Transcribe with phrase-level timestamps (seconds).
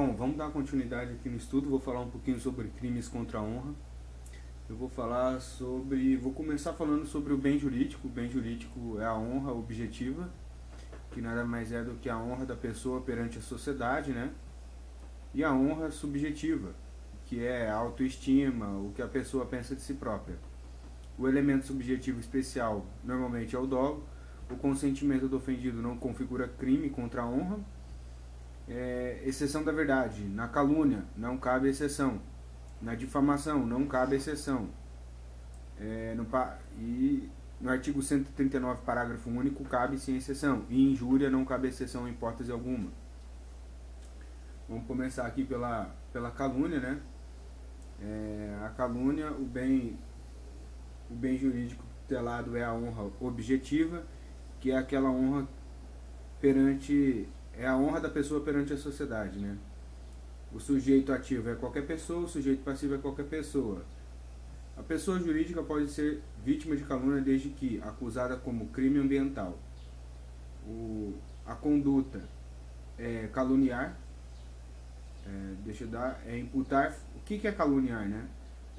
[0.00, 1.68] Bom, vamos dar continuidade aqui no estudo.
[1.68, 3.74] Vou falar um pouquinho sobre crimes contra a honra.
[4.66, 6.16] Eu vou falar sobre.
[6.16, 8.08] Vou começar falando sobre o bem jurídico.
[8.08, 10.30] O bem jurídico é a honra objetiva,
[11.10, 14.32] que nada mais é do que a honra da pessoa perante a sociedade, né?
[15.34, 16.74] E a honra subjetiva,
[17.26, 20.38] que é a autoestima, o que a pessoa pensa de si própria.
[21.18, 24.02] O elemento subjetivo especial normalmente é o dolo.
[24.50, 27.60] O consentimento do ofendido não configura crime contra a honra
[28.70, 30.22] é, exceção da verdade.
[30.24, 32.20] Na calúnia, não cabe exceção.
[32.80, 34.68] Na difamação, não cabe exceção.
[35.78, 36.26] É, no,
[36.78, 37.28] e
[37.60, 40.64] no artigo 139, parágrafo único, cabe sem exceção.
[40.70, 42.90] E injúria não cabe exceção em hipótese alguma.
[44.68, 47.00] Vamos começar aqui pela, pela calúnia, né?
[48.00, 49.98] É, a calúnia, o bem,
[51.10, 54.04] o bem jurídico telado é a honra objetiva,
[54.60, 55.46] que é aquela honra
[56.40, 57.28] perante
[57.60, 59.58] é a honra da pessoa perante a sociedade, né?
[60.50, 63.84] O sujeito ativo é qualquer pessoa, o sujeito passivo é qualquer pessoa.
[64.78, 69.58] A pessoa jurídica pode ser vítima de calúnia desde que acusada como crime ambiental.
[70.66, 71.14] O,
[71.46, 72.22] a conduta
[72.98, 73.94] é caluniar,
[75.26, 76.96] é, deixa eu dar, é imputar.
[77.14, 78.26] O que, que é caluniar, né?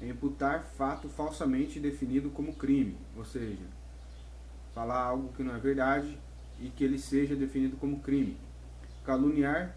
[0.00, 3.64] É imputar fato falsamente definido como crime, ou seja,
[4.74, 6.18] falar algo que não é verdade
[6.60, 8.36] e que ele seja definido como crime
[9.04, 9.74] caluniar,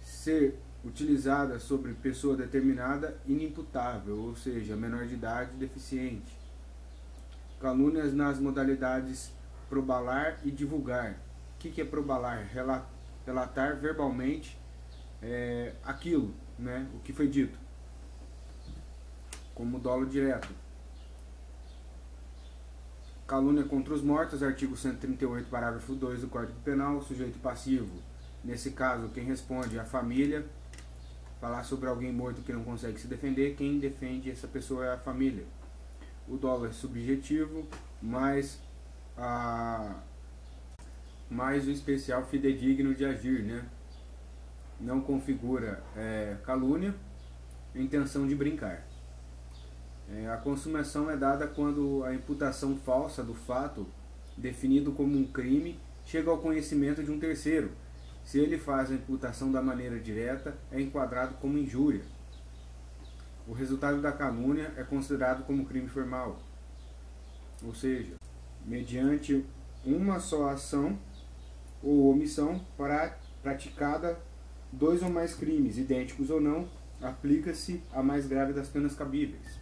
[0.00, 6.36] ser utilizada sobre pessoa determinada inimputável, ou seja, menor de idade deficiente.
[7.60, 9.32] Calúnias nas modalidades
[9.68, 11.12] probalar e divulgar.
[11.12, 12.46] O que, que é probalar?
[13.24, 14.58] Relatar verbalmente
[15.22, 17.58] é, aquilo, né, o que foi dito,
[19.54, 20.48] como dolo direto.
[23.26, 27.88] Calúnia contra os mortos, artigo 138, parágrafo 2 do Código Penal, sujeito passivo
[28.44, 30.44] Nesse caso, quem responde é a família.
[31.40, 34.98] Falar sobre alguém morto que não consegue se defender, quem defende essa pessoa é a
[34.98, 35.44] família.
[36.28, 37.66] O dólar é subjetivo,
[38.00, 38.60] mas
[39.16, 39.94] a
[41.30, 43.64] mais o especial fidedigno de agir, né?
[44.80, 46.94] Não configura é, calúnia,
[47.74, 48.86] intenção de brincar.
[50.08, 53.86] É, a consumação é dada quando a imputação falsa do fato,
[54.36, 57.72] definido como um crime, chega ao conhecimento de um terceiro,
[58.24, 62.02] se ele faz a imputação da maneira direta, é enquadrado como injúria.
[63.46, 66.38] O resultado da calúnia é considerado como crime formal,
[67.62, 68.14] ou seja,
[68.64, 69.44] mediante
[69.84, 70.98] uma só ação
[71.82, 72.64] ou omissão
[73.42, 74.18] praticada
[74.72, 76.68] dois ou mais crimes, idênticos ou não,
[77.02, 79.60] aplica-se a mais grave das penas cabíveis.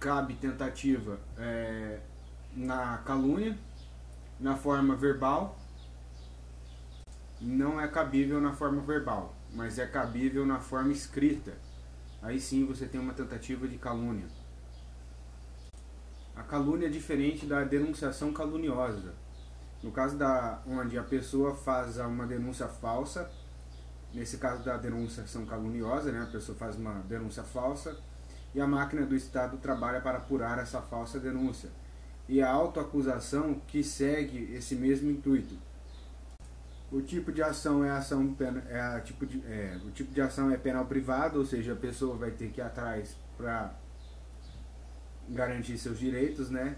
[0.00, 2.00] Cabe tentativa é,
[2.54, 3.56] na calúnia,
[4.38, 5.58] na forma verbal
[7.40, 11.52] não é cabível na forma verbal, mas é cabível na forma escrita.
[12.22, 14.26] Aí sim você tem uma tentativa de calúnia.
[16.34, 19.14] A calúnia é diferente da denunciação caluniosa.
[19.82, 23.30] No caso da onde a pessoa faz uma denúncia falsa,
[24.12, 27.96] nesse caso da denunciação caluniosa, né, a pessoa faz uma denúncia falsa
[28.54, 31.70] e a máquina do Estado trabalha para apurar essa falsa denúncia
[32.28, 35.56] e a autoacusação que segue esse mesmo intuito.
[36.90, 38.36] O tipo de ação é ação
[38.68, 41.76] é a tipo de, é, o tipo de ação é penal privado, ou seja, a
[41.76, 43.74] pessoa vai ter que ir atrás para
[45.28, 46.76] garantir seus direitos, né?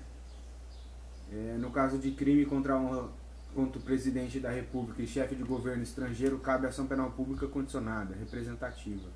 [1.31, 3.11] É, no caso de crime contra a honra
[3.55, 8.15] contra o presidente da República e chefe de governo estrangeiro, cabe ação penal pública condicionada,
[8.15, 9.09] representativa.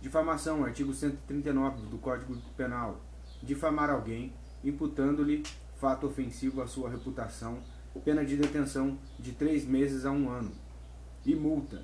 [0.00, 3.00] Difamação, artigo 139 do Código Penal.
[3.42, 4.32] Difamar alguém
[4.64, 5.42] imputando-lhe
[5.78, 7.58] fato ofensivo à sua reputação,
[8.04, 10.50] pena de detenção de três meses a um ano.
[11.24, 11.82] E multa.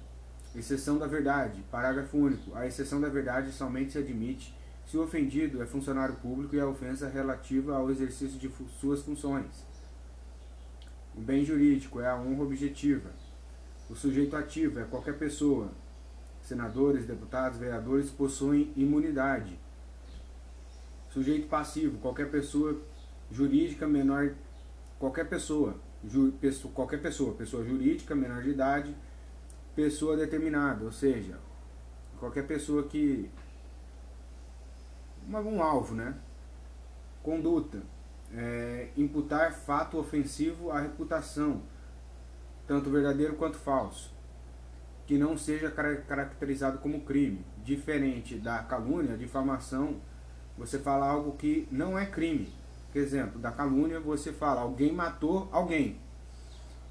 [0.54, 1.62] Exceção da verdade.
[1.70, 2.56] Parágrafo único.
[2.56, 4.54] A exceção da verdade somente se admite
[4.86, 9.64] se o ofendido é funcionário público e a ofensa relativa ao exercício de suas funções.
[11.14, 13.10] O bem jurídico é a honra objetiva.
[13.88, 15.70] O sujeito ativo é qualquer pessoa.
[16.42, 19.56] Senadores, deputados, vereadores possuem imunidade
[21.10, 22.80] Sujeito passivo, qualquer pessoa
[23.30, 24.32] jurídica menor,
[24.98, 25.74] qualquer pessoa,
[26.04, 28.96] ju, pessoa, qualquer pessoa, pessoa jurídica menor de idade,
[29.74, 31.38] pessoa determinada, ou seja,
[32.18, 33.28] qualquer pessoa que
[35.28, 36.14] um alvo, né?
[37.22, 37.82] Conduta,
[38.32, 41.62] é, imputar fato ofensivo à reputação,
[42.66, 44.12] tanto verdadeiro quanto falso,
[45.06, 50.00] que não seja caracterizado como crime, diferente da calúnia, difamação
[50.60, 52.52] você fala algo que não é crime.
[52.92, 55.98] Por exemplo, da calúnia você fala alguém matou alguém.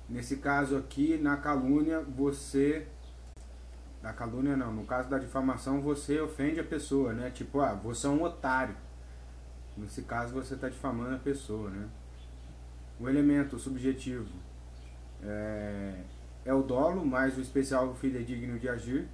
[0.09, 2.87] Nesse caso aqui, na calúnia, você.
[4.01, 7.29] Na calúnia não, no caso da difamação, você ofende a pessoa, né?
[7.29, 8.75] Tipo, ah, você é um otário.
[9.77, 11.87] Nesse caso, você está difamando a pessoa, né?
[12.99, 14.33] O elemento subjetivo
[15.21, 16.01] é,
[16.43, 19.07] é o dolo, mais o especial fidedigno de agir.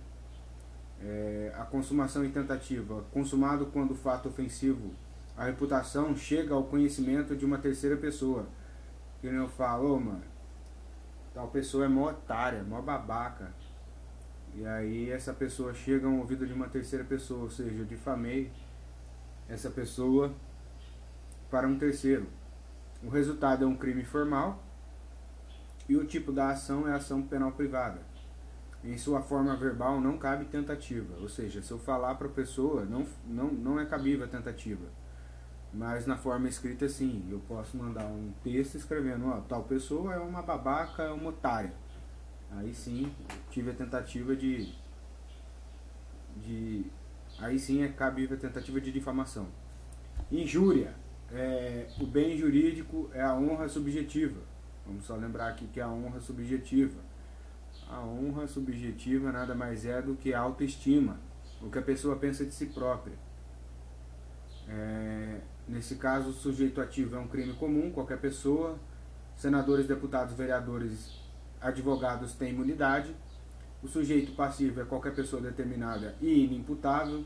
[1.01, 4.91] É, a consumação e tentativa, consumado quando o fato ofensivo,
[5.37, 8.47] a reputação chega ao conhecimento de uma terceira pessoa.
[9.19, 10.23] Que nem eu falo, oh, mano,
[11.33, 13.51] tal pessoa é mó otária, mó babaca.
[14.55, 18.51] E aí essa pessoa chega ao ouvido de uma terceira pessoa, ou seja, eu difamei
[19.49, 20.33] essa pessoa
[21.51, 22.27] para um terceiro.
[23.03, 24.63] O resultado é um crime formal
[25.87, 27.99] e o tipo da ação é ação penal privada.
[28.85, 32.85] Em sua forma verbal não cabe tentativa, ou seja, se eu falar para a pessoa,
[32.85, 34.85] não, não, não é cabível a tentativa.
[35.73, 40.19] Mas na forma escrita, sim, eu posso mandar um texto escrevendo: ó, tal pessoa é
[40.19, 41.73] uma babaca, é uma otária.
[42.51, 43.11] Aí sim,
[43.49, 44.71] tive a tentativa de.
[46.37, 46.85] de
[47.39, 49.47] aí sim é cabível a tentativa de difamação.
[50.31, 50.93] Injúria
[51.31, 54.39] é, o bem jurídico é a honra subjetiva.
[54.85, 56.99] Vamos só lembrar aqui que é a honra subjetiva.
[57.89, 61.19] A honra subjetiva nada mais é do que a autoestima,
[61.61, 63.15] o que a pessoa pensa de si própria.
[64.67, 68.77] É, nesse caso, o sujeito ativo é um crime comum, qualquer pessoa.
[69.35, 71.19] Senadores, deputados, vereadores,
[71.61, 73.15] advogados têm imunidade.
[73.83, 77.23] O sujeito passivo é qualquer pessoa determinada e inimputável.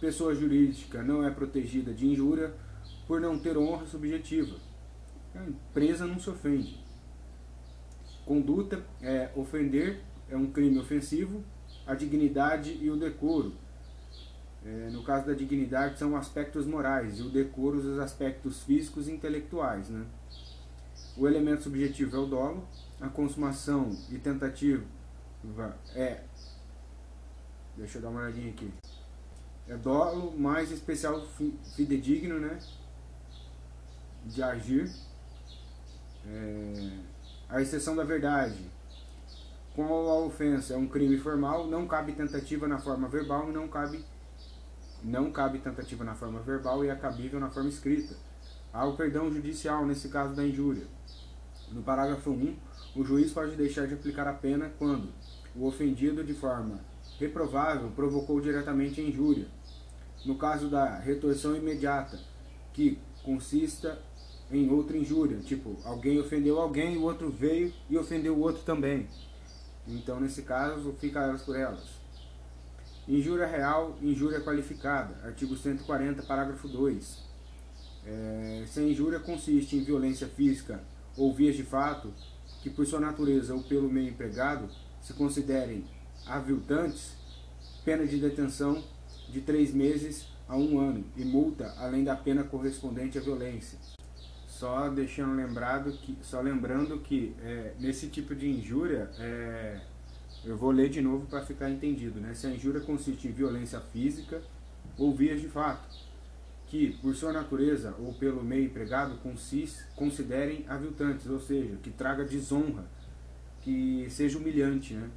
[0.00, 2.52] Pessoa jurídica não é protegida de injúria
[3.06, 4.56] por não ter honra subjetiva.
[5.34, 6.82] A empresa não se ofende.
[8.24, 11.42] Conduta é ofender, é um crime ofensivo,
[11.86, 13.54] a dignidade e o decoro.
[14.64, 19.12] É, no caso da dignidade são aspectos morais e o decoro os aspectos físicos e
[19.12, 19.88] intelectuais.
[19.88, 20.06] Né?
[21.16, 22.66] O elemento subjetivo é o dolo,
[23.00, 24.84] a consumação e tentativa
[25.94, 26.20] é.
[27.76, 28.72] Deixa eu dar uma olhadinha aqui.
[29.68, 31.26] É dolo mais especial
[31.74, 32.58] fidedigno, né?
[34.24, 34.90] de agir,
[36.26, 36.90] é,
[37.52, 38.58] a exceção da verdade.
[39.76, 43.68] Como a ofensa é um crime formal, não cabe tentativa na forma verbal e não
[43.68, 44.02] cabe
[45.04, 48.14] não cabe tentativa na forma verbal e é cabível na forma escrita.
[48.72, 50.86] Há o perdão judicial nesse caso da injúria.
[51.70, 52.56] No parágrafo 1,
[52.96, 55.08] o juiz pode deixar de aplicar a pena quando
[55.54, 56.80] o ofendido de forma
[57.18, 59.46] reprovável provocou diretamente a injúria.
[60.24, 62.18] No caso da retorção imediata,
[62.72, 63.98] que consista
[64.52, 65.38] em outra injúria.
[65.38, 69.08] Tipo, alguém ofendeu alguém, o outro veio e ofendeu o outro também.
[69.88, 72.02] Então, nesse caso, fica elas por elas.
[73.08, 75.26] Injúria real, injúria qualificada.
[75.26, 77.18] Artigo 140, parágrafo 2.
[78.04, 80.82] É, se a injúria consiste em violência física
[81.16, 82.12] ou vias de fato,
[82.62, 84.68] que por sua natureza ou pelo meio empregado
[85.00, 85.84] se considerem
[86.26, 87.12] aviltantes,
[87.84, 88.82] pena de detenção
[89.28, 93.78] de três meses a um ano e multa além da pena correspondente à violência.
[94.62, 99.80] Só deixando lembrado que, só lembrando que é, nesse tipo de injúria, é,
[100.44, 102.32] eu vou ler de novo para ficar entendido, né?
[102.32, 104.40] Se a injúria consiste em violência física
[104.96, 105.82] ou vias de fato,
[106.68, 112.24] que por sua natureza ou pelo meio empregado consiste, considerem aviltantes, ou seja, que traga
[112.24, 112.84] desonra,
[113.62, 115.10] que seja humilhante, né?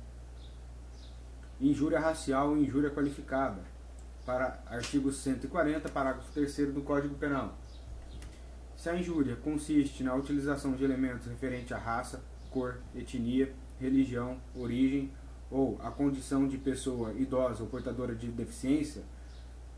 [1.62, 3.62] Injúria racial e injúria qualificada,
[4.25, 7.55] para artigo 140, parágrafo 3 do Código Penal
[8.86, 15.12] se a injúria consiste na utilização de elementos referentes à raça, cor, etnia, religião, origem
[15.50, 19.01] ou a condição de pessoa idosa ou portadora de deficiência,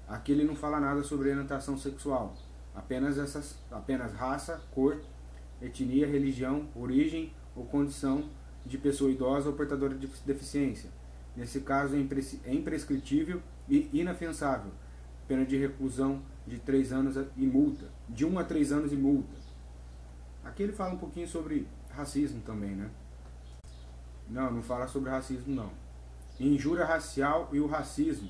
[0.09, 2.35] aqui ele não fala nada sobre orientação sexual,
[2.75, 5.01] apenas essas, apenas raça, cor,
[5.61, 8.29] etnia, religião, origem ou condição
[8.65, 10.89] de pessoa idosa ou portadora de deficiência.
[11.33, 11.99] Nesse caso é,
[12.43, 14.73] é imprescritível e inafensável,
[15.29, 18.95] pena de reclusão de 3 anos e multa, de 1 um a 3 anos e
[18.95, 19.35] multa.
[20.43, 22.89] Aqui ele fala um pouquinho sobre racismo também, né?
[24.29, 25.71] Não, não fala sobre racismo não.
[26.39, 28.29] Injúria racial e o racismo.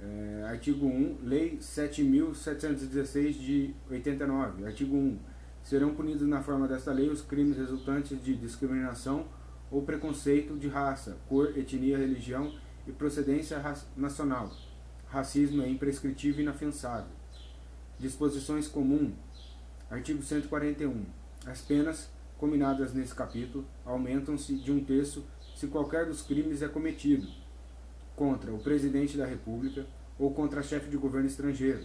[0.00, 4.66] É, artigo 1, Lei 7.716 de 89.
[4.66, 5.18] Artigo 1.
[5.62, 9.26] Serão punidos na forma desta lei os crimes resultantes de discriminação
[9.70, 12.52] ou preconceito de raça, cor, etnia, religião
[12.86, 13.62] e procedência
[13.96, 14.50] nacional.
[15.08, 17.21] Racismo é imprescritível e inafensável.
[17.98, 19.12] Disposições comum.
[19.90, 21.04] Artigo 141.
[21.46, 22.08] As penas
[22.38, 27.28] combinadas nesse capítulo aumentam-se de um terço se qualquer dos crimes é cometido
[28.16, 29.86] contra o presidente da República
[30.18, 31.84] ou contra chefe de governo estrangeiro,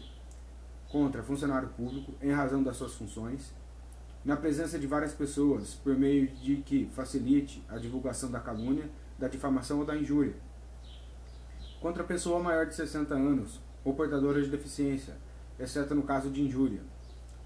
[0.90, 3.54] contra funcionário público em razão das suas funções,
[4.26, 9.28] na presença de várias pessoas, por meio de que facilite a divulgação da calúnia, da
[9.28, 10.36] difamação ou da injúria.
[11.80, 15.16] Contra pessoa maior de 60 anos ou portadora de deficiência,
[15.60, 16.82] exceto no caso de injúria.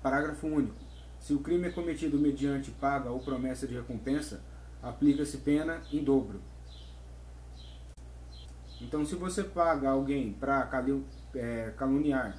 [0.01, 0.75] Parágrafo único.
[1.20, 4.41] Se o crime é cometido mediante paga ou promessa de recompensa,
[4.82, 6.41] aplica-se pena em dobro.
[8.82, 10.68] Então, se você paga alguém para
[11.36, 12.36] é, caluniar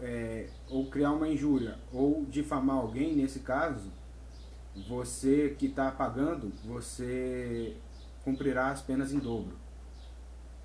[0.00, 3.92] é, ou criar uma injúria ou difamar alguém, nesse caso,
[4.88, 7.76] você que está pagando, você
[8.24, 9.56] cumprirá as penas em dobro.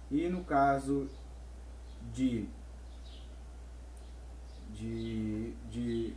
[0.09, 1.09] E no caso
[2.13, 2.47] de,
[4.75, 6.13] de, de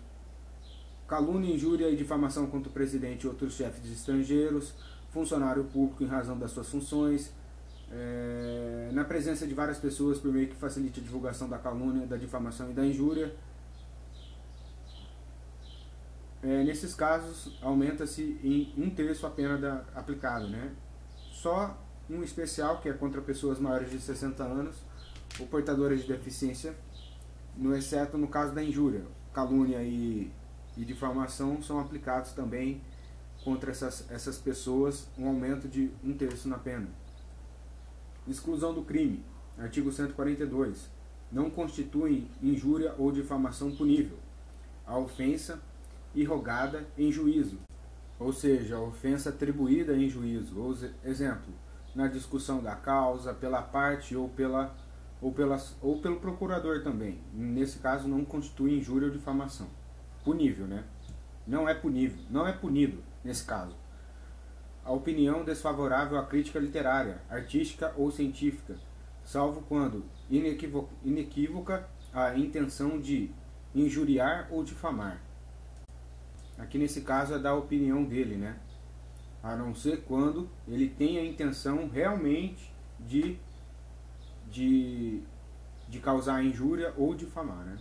[1.07, 4.75] calúnia, injúria e difamação contra o presidente e outros chefes estrangeiros,
[5.11, 7.33] funcionário público em razão das suas funções,
[7.91, 12.17] é, na presença de várias pessoas por meio que facilite a divulgação da calúnia, da
[12.17, 13.35] difamação e da injúria.
[16.43, 20.47] É, nesses casos, aumenta-se em um terço a pena da, aplicada.
[20.47, 20.71] Né?
[21.33, 21.77] Só
[22.11, 24.77] um especial, que é contra pessoas maiores de 60 anos
[25.41, 26.75] ou portadoras de deficiência,
[27.59, 29.05] no exceto no caso da injúria.
[29.35, 30.31] Calúnia e,
[30.77, 32.81] e difamação são aplicados também
[33.45, 36.89] contra essas, essas pessoas, um aumento de um terço na pena.
[38.27, 39.25] Exclusão do crime.
[39.59, 40.89] Artigo 142.
[41.31, 44.19] Não constituem injúria ou difamação punível.
[44.87, 45.61] A ofensa
[46.15, 47.59] irrogada em juízo,
[48.19, 50.59] ou seja, a ofensa atribuída em juízo.
[50.59, 50.75] Ou,
[51.05, 51.53] exemplo,
[51.95, 54.75] na discussão da causa, pela parte ou, pela,
[55.21, 57.19] ou, pela, ou pelo procurador também.
[57.33, 59.69] Nesse caso, não constitui injúria ou difamação.
[60.25, 60.85] Punível, né?
[61.47, 63.75] Não é punível, não é punido nesse caso
[64.89, 68.75] a opinião desfavorável à crítica literária, artística ou científica,
[69.23, 70.03] salvo quando
[71.05, 73.31] inequívoca a intenção de
[73.75, 75.21] injuriar ou difamar.
[76.57, 78.57] Aqui nesse caso é da opinião dele, né?
[79.43, 83.39] A não ser quando ele tem a intenção realmente de,
[84.51, 85.23] de,
[85.89, 87.79] de causar injúria ou difamar, né?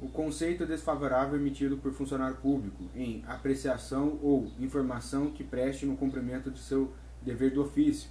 [0.00, 6.50] o conceito desfavorável emitido por funcionário público em apreciação ou informação que preste no cumprimento
[6.50, 6.92] de seu
[7.22, 8.10] dever do ofício.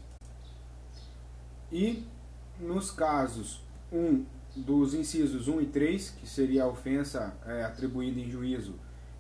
[1.72, 2.04] E
[2.60, 8.20] nos casos 1 um, dos incisos 1 e 3, que seria a ofensa é, atribuída
[8.20, 8.74] em juízo,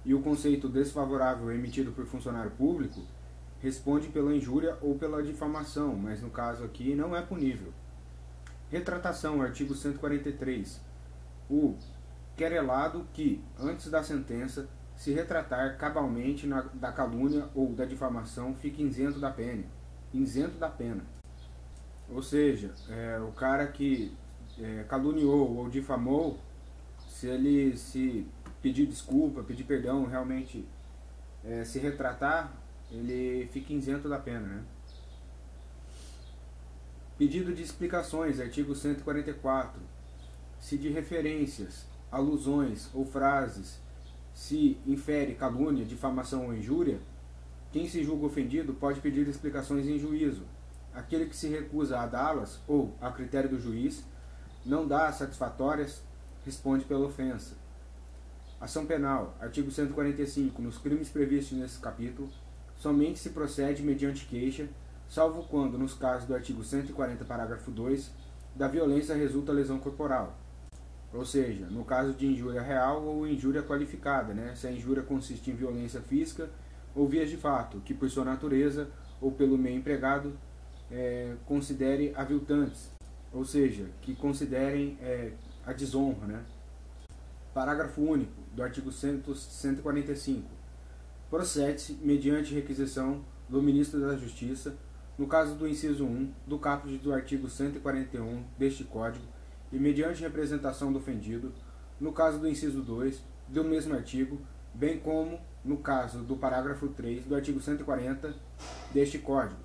[0.03, 3.01] e o conceito desfavorável emitido por funcionário público,
[3.65, 7.73] responde pela injúria ou pela difamação, mas no caso aqui não é punível.
[8.69, 10.79] Retratação, artigo 143.
[11.49, 11.75] O
[12.37, 18.83] querelado que, antes da sentença, se retratar cabalmente na, da calúnia ou da difamação, fique
[18.83, 19.63] isento da pena.
[20.13, 21.03] Isento da pena.
[22.07, 24.15] Ou seja, é, o cara que
[24.59, 26.37] é, caluniou ou difamou,
[27.09, 28.27] se ele se
[28.61, 30.67] pedir desculpa, pedir perdão, realmente
[31.43, 32.53] é, se retratar,
[32.91, 34.47] ele fica isento da pena.
[34.47, 34.63] Né?
[37.17, 39.79] Pedido de explicações, artigo 144.
[40.59, 43.79] Se de referências alusões ou frases
[44.33, 46.99] se infere calúnia, difamação ou injúria,
[47.71, 50.43] quem se julga ofendido pode pedir explicações em juízo.
[50.93, 54.03] Aquele que se recusa a dá-las, ou, a critério do juiz,
[54.65, 56.01] não dá satisfatórias,
[56.45, 57.55] responde pela ofensa.
[58.59, 60.61] Ação penal, artigo 145.
[60.61, 62.29] Nos crimes previstos nesse capítulo,
[62.77, 64.67] somente se procede mediante queixa,
[65.07, 68.11] salvo quando, nos casos do artigo 140, parágrafo 2,
[68.55, 70.37] da violência resulta lesão corporal.
[71.13, 74.53] Ou seja, no caso de injúria real ou injúria qualificada, né?
[74.55, 76.49] se a injúria consiste em violência física
[76.93, 78.89] ou vias de fato, que por sua natureza
[79.21, 80.37] ou pelo meio empregado
[80.91, 82.91] é, considere aviltantes,
[83.31, 85.31] ou seja, que considerem é,
[85.65, 86.27] a desonra.
[86.27, 86.43] Né?
[87.53, 90.64] Parágrafo único do artigo 145.
[91.29, 94.75] Procede-se mediante requisição do Ministro da Justiça,
[95.17, 99.25] no caso do inciso 1 do caput do artigo 141 deste Código,
[99.71, 101.53] e mediante representação do ofendido,
[101.99, 104.39] no caso do inciso 2 do mesmo artigo,
[104.73, 108.33] bem como no caso do parágrafo 3 do artigo 140
[108.93, 109.59] deste Código.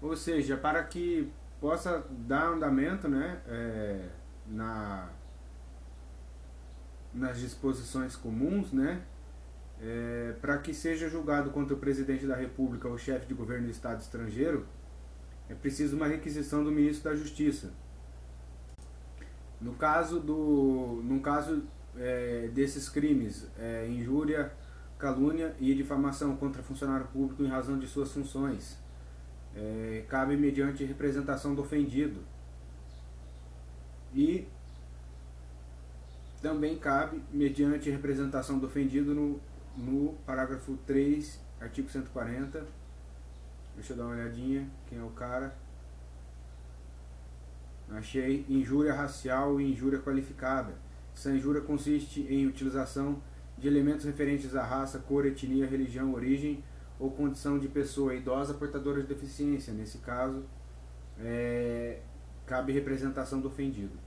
[0.00, 1.30] Ou seja, para que
[1.60, 4.08] possa dar andamento né, é,
[4.46, 5.08] na,
[7.14, 9.02] nas disposições comuns, né,
[9.82, 13.70] é, para que seja julgado contra o presidente da República ou chefe de governo do
[13.70, 14.66] Estado estrangeiro,
[15.48, 17.70] é preciso uma requisição do ministro da Justiça,
[19.60, 21.62] no caso, do, no caso
[21.96, 24.52] é, desses crimes, é, injúria,
[24.98, 28.76] calúnia e difamação contra funcionário público em razão de suas funções,
[29.54, 32.20] é, cabe mediante representação do ofendido.
[34.14, 34.46] E
[36.42, 39.40] também cabe mediante representação do ofendido no,
[39.76, 42.66] no parágrafo 3, artigo 140.
[43.74, 45.54] Deixa eu dar uma olhadinha, quem é o cara.
[47.90, 50.74] Achei injúria racial e injúria qualificada.
[51.14, 53.22] Essa injúria consiste em utilização
[53.56, 56.62] de elementos referentes à raça, cor, etnia, religião, origem
[56.98, 59.72] ou condição de pessoa idosa portadora de deficiência.
[59.72, 60.44] Nesse caso,
[61.18, 62.00] é,
[62.46, 63.98] cabe representação do ofendido.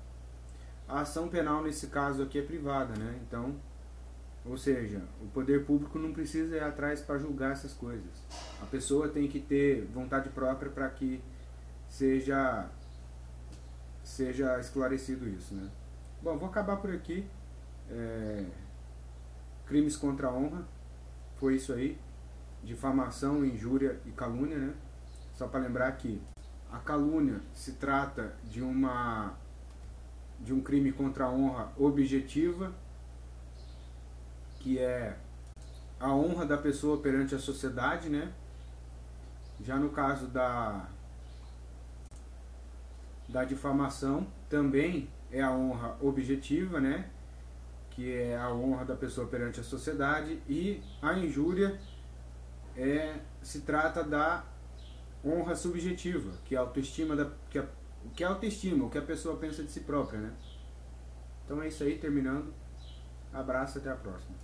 [0.87, 3.19] A ação penal nesse caso aqui é privada, né?
[3.27, 3.55] Então,
[4.45, 8.09] ou seja, o poder público não precisa ir atrás para julgar essas coisas.
[8.61, 11.21] A pessoa tem que ter vontade própria para que
[11.87, 12.69] seja
[14.03, 15.69] seja esclarecido isso, né?
[16.21, 17.27] Bom, vou acabar por aqui.
[17.89, 18.45] É,
[19.65, 20.65] crimes contra a honra,
[21.37, 21.97] foi isso aí.
[22.63, 24.73] Difamação, injúria e calúnia, né?
[25.35, 26.21] Só para lembrar que
[26.71, 29.33] a calúnia se trata de uma
[30.39, 32.73] de um crime contra a honra objetiva,
[34.59, 35.17] que é
[35.99, 38.31] a honra da pessoa perante a sociedade, né?
[39.61, 40.87] Já no caso da
[43.27, 47.09] da difamação, também é a honra objetiva, né?
[47.91, 51.79] Que é a honra da pessoa perante a sociedade e a injúria
[52.75, 54.43] é se trata da
[55.23, 57.67] honra subjetiva, que é a autoestima da que a,
[58.05, 60.33] o que é autoestima, o que a pessoa pensa de si própria, né?
[61.45, 62.53] Então é isso aí, terminando.
[63.33, 64.35] Abraço, até a próxima.